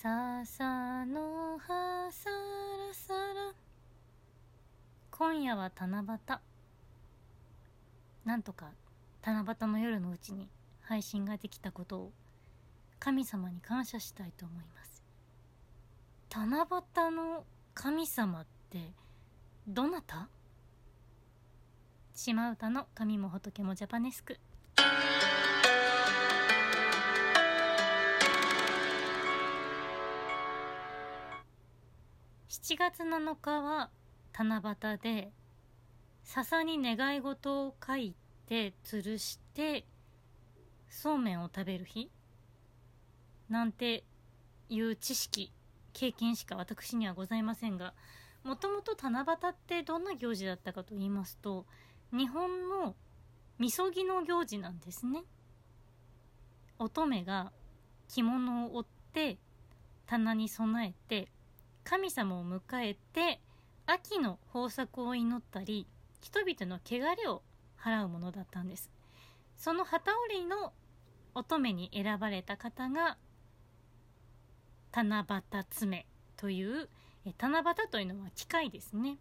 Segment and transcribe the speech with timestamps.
[0.00, 3.52] 笹の葉さらさら。
[5.10, 6.38] 今夜は七夕。
[8.24, 8.70] なんとか
[9.24, 10.48] 七夕の夜のうちに
[10.82, 12.12] 配信ができたことを
[13.00, 15.02] 神様に感謝したいと思います。
[16.32, 17.42] 七夕の
[17.74, 18.78] 神様って
[19.66, 20.28] どなた？
[22.14, 24.38] 島唄の神も仏もジャパネスク。
[32.68, 33.88] 7月7日は
[34.34, 35.32] 七夕で
[36.22, 38.14] 笹に願い事を書い
[38.46, 39.86] て吊るして
[40.90, 42.10] そうめんを食べる日。
[43.48, 44.04] なんて
[44.68, 45.50] いう知識
[45.94, 47.94] 経験しか私にはございませんが
[48.44, 51.64] もともと七夕ってどんな行事だったかと言いますと
[52.12, 52.94] 日本の
[53.58, 55.22] みそぎの行事なんですね。
[56.78, 57.50] 乙女が
[58.08, 59.38] 着物を追って
[60.04, 61.30] 棚に備えて
[61.88, 63.40] 神様を迎えて
[63.86, 65.86] 秋の豊作を祈ったり
[66.20, 67.40] 人々の汚れを
[67.80, 68.90] 払うものだったんです。
[69.56, 70.74] その旗織りの
[71.34, 73.16] 乙女に選ばれた方が
[74.92, 76.90] 七夕爪という
[77.24, 79.16] え七夕というのは機械ですね。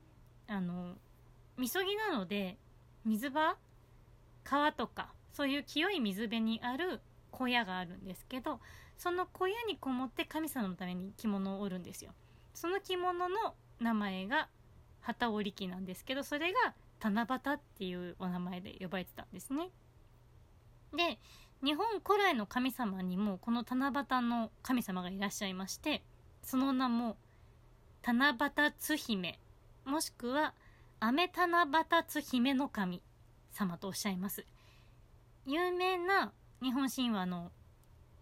[0.47, 0.95] あの
[1.58, 2.58] みそぎなので
[3.05, 3.55] 水場
[4.44, 6.99] 川とかそういう清い水辺にある
[7.31, 8.59] 小屋があるんですけど
[8.97, 12.11] その小屋にこもって神様のために着物を織るんですよ。
[12.58, 14.50] その着物の名前が
[15.02, 19.69] 旗織機なんですけどそれが七夕っていうお名前で呼ばれてたんですね。
[20.91, 21.19] で
[21.64, 26.02] 日本古来の神様にもこの七夕の神様がいらっしゃいまして
[26.41, 27.17] その名も
[28.03, 29.39] 七夕津姫
[29.86, 30.55] もしくは
[30.99, 33.03] 雨七夕津姫の神
[33.52, 34.47] 様とおっしゃいます。
[35.45, 36.31] 有名な
[36.64, 37.52] 日本神話の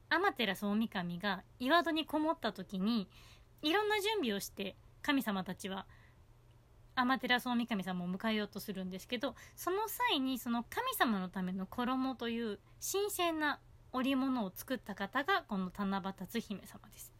[0.10, 3.08] 天照大神が岩戸にこもった時に
[3.66, 5.88] いろんな準備をして神様たちは
[6.94, 13.60] 天照大神様を迎えようとするんですけどその際にその神様のための衣という神聖な
[13.92, 17.12] 織物を作った方がこの七夕津姫様です。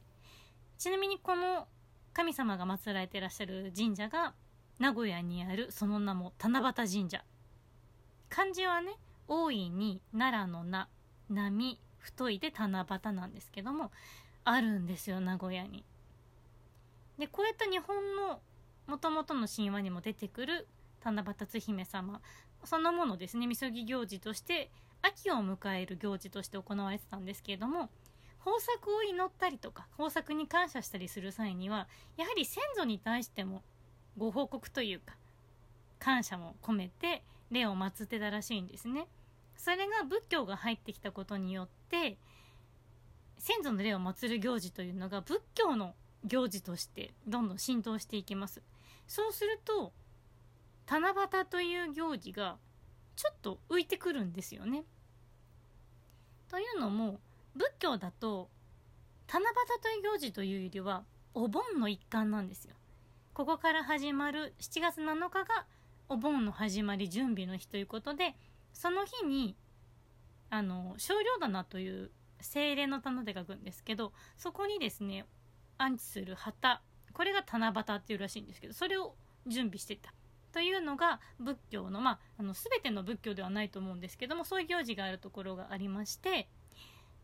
[0.78, 1.68] ちなみにこの
[2.14, 4.34] 神様が祀られていらっしゃる神社が
[4.78, 7.24] 名古屋にあるその名も七夕神社。
[8.30, 8.94] 漢字はね
[9.28, 10.88] 大いに奈良の名
[11.30, 13.92] 波太いで七夕なんですけども
[14.44, 15.84] あるんですよ名古屋に。
[17.18, 18.42] でこういった日本の
[18.88, 20.68] もともとの神話にも出てくる
[21.04, 22.22] 七夕津姫様。
[22.64, 23.46] そのものですね。
[23.48, 24.72] みそぎ行事として
[25.02, 27.90] 秋を迎える行事として行われてたんですけれども
[28.46, 31.88] 豊作を祈ったりとか豊作に感謝したりする際には
[32.18, 33.62] やはり先祖に対しても
[34.18, 35.16] ご報告というか
[36.00, 39.08] 感謝も込めて霊を祀ってたらしいんですね。
[39.56, 42.18] それが仏教が入ってきたことによって
[43.38, 45.94] 先祖の霊を祀る行事というのが仏教の
[46.26, 48.62] 行事としてどんどん浸透していきます。
[49.08, 49.94] そうすると
[50.88, 52.58] 七夕という行事が
[53.16, 54.84] ちょっと浮いてくるんですよね。
[56.50, 57.20] というのも
[57.56, 58.50] 仏教だと
[59.28, 59.46] 七夕
[59.82, 61.04] という行事というよりは
[61.34, 62.76] お盆の一環なんですよ。
[63.34, 65.66] ここから始まる7月7日が
[66.08, 68.36] お盆の始まり準備の日ということで
[68.74, 69.56] その日に
[70.50, 75.26] あの少量棚という精霊の棚で書くんですけどそこにですね
[75.78, 76.82] 安置する旗
[77.14, 79.16] これが七夕っていうらしいんですけどそれを
[79.48, 80.14] 準備してた
[80.52, 86.48] というのが仏教のまああの全ての仏教ではないと思うんですけどもそういう行事があるところがありまして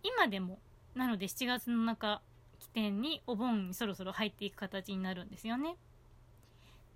[0.04, 0.60] 今でも
[0.96, 2.22] なので7月の中
[2.60, 5.78] 起点にお盆にそろそろ入っていく形になるんですよね。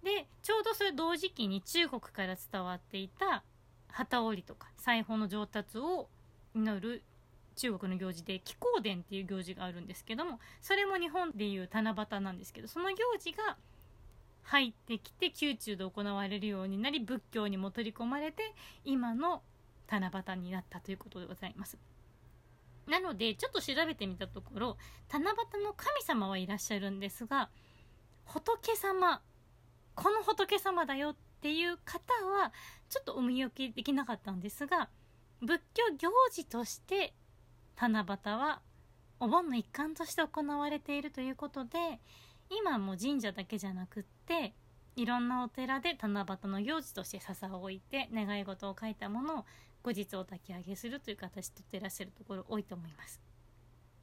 [0.03, 3.43] でちょうどそれ同時期に中国から伝わっていた
[3.89, 6.09] 旗織りとか裁縫の上達を
[6.53, 7.01] 祈る
[7.55, 13.57] 中国の行事で気候伝っていう行事があるんですけどもそれも日本でいう七夕なんですけどその行事が
[14.43, 19.41] 入ってきて宮中で行われるようになり仏教にも取り込まれて今の
[19.87, 21.77] 七夕になったということでございます。
[22.87, 24.77] なのでちょっと調べてみたところ
[25.11, 27.49] 七夕の神様はいらっしゃるんですが
[28.25, 29.21] 仏様
[29.95, 32.53] この仏様だよっていう方は
[32.89, 34.89] ちょっとお見受けできなかったんですが
[35.41, 37.15] 仏教行事として
[37.77, 38.61] 七夕は
[39.19, 41.99] お盆の一環として行われているということで
[42.49, 44.53] 今も神社だけじゃなくって
[44.95, 49.45] いろんなお寺で七夕の行事として笹を置いて願い事を書いたものを
[49.83, 53.21] 後日お焚き上げするという形でってらっしゃるところ多いと思います。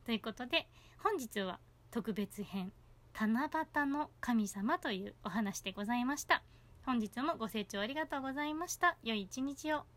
[0.05, 1.59] ということで本日は
[1.91, 2.73] 特別編
[3.15, 6.43] 七夕の神様というお話でございました。
[6.85, 8.97] 本日もご清聴ありがとうございました。
[9.03, 9.92] 良い一日を。